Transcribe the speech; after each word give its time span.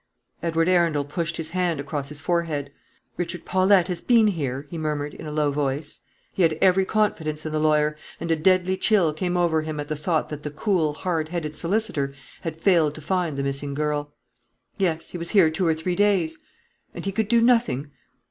Edward 0.41 0.67
Arundel 0.67 1.05
pushed 1.05 1.37
his 1.37 1.51
hand 1.51 1.79
across 1.79 2.09
his 2.09 2.19
forehead. 2.19 2.71
"Richard 3.17 3.45
Paulette 3.45 3.87
has 3.87 4.01
been 4.01 4.25
here?" 4.29 4.65
he 4.71 4.75
murmured, 4.75 5.13
in 5.13 5.27
a 5.27 5.31
low 5.31 5.51
voice. 5.51 6.01
He 6.33 6.41
had 6.41 6.57
every 6.59 6.85
confidence 6.85 7.45
in 7.45 7.51
the 7.51 7.59
lawyer; 7.59 7.95
and 8.19 8.31
a 8.31 8.35
deadly 8.35 8.77
chill 8.77 9.13
came 9.13 9.37
over 9.37 9.61
him 9.61 9.79
at 9.79 9.89
the 9.89 9.95
thought 9.95 10.29
that 10.29 10.41
the 10.41 10.49
cool, 10.49 10.95
hard 10.95 11.29
headed 11.29 11.53
solicitor 11.53 12.15
had 12.41 12.59
failed 12.59 12.95
to 12.95 13.01
find 13.01 13.37
the 13.37 13.43
missing 13.43 13.75
girl. 13.75 14.15
"Yes; 14.75 15.09
he 15.11 15.19
was 15.19 15.29
here 15.29 15.51
two 15.51 15.67
or 15.67 15.75
three 15.75 15.93
days." 15.95 16.39
"And 16.95 17.05
he 17.05 17.11
could 17.11 17.27
do 17.27 17.39
nothing?" 17.39 17.91